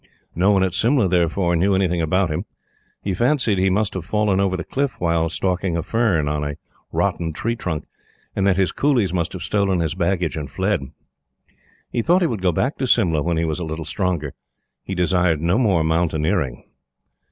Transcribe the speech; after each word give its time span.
No 0.33 0.49
one 0.49 0.63
at 0.63 0.73
Simla, 0.73 1.07
therefore, 1.07 1.55
knew 1.55 1.75
anything 1.75 2.01
about 2.01 2.31
him. 2.31 2.45
He 3.03 3.13
fancied 3.13 3.59
he 3.59 3.69
must 3.69 3.93
have 3.93 4.03
fallen 4.03 4.39
over 4.39 4.57
the 4.57 4.63
cliff 4.63 4.95
while 4.99 5.29
stalking 5.29 5.77
a 5.77 5.83
fern 5.83 6.27
on 6.27 6.43
a 6.43 6.55
rotten 6.91 7.33
tree 7.33 7.55
trunk, 7.55 7.85
and 8.35 8.47
that 8.47 8.57
his 8.57 8.71
coolies 8.71 9.13
must 9.13 9.31
have 9.33 9.43
stolen 9.43 9.79
his 9.79 9.93
baggage 9.93 10.35
and 10.35 10.49
fled. 10.49 10.89
He 11.91 12.01
thought 12.01 12.21
he 12.21 12.27
would 12.27 12.41
go 12.41 12.51
back 12.51 12.79
to 12.79 12.87
Simla 12.87 13.21
when 13.21 13.37
he 13.37 13.45
was 13.45 13.59
a 13.59 13.63
little 13.63 13.85
stronger. 13.85 14.33
He 14.83 14.95
desired 14.95 15.39
no 15.39 15.59
more 15.59 15.83
mountaineering. 15.83 16.63